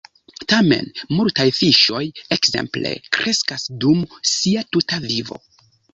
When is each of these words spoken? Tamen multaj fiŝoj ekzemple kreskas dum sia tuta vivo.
Tamen 0.51 0.87
multaj 1.17 1.45
fiŝoj 1.57 2.01
ekzemple 2.37 2.95
kreskas 3.19 3.69
dum 3.85 4.03
sia 4.35 4.65
tuta 4.75 5.01
vivo. 5.09 5.39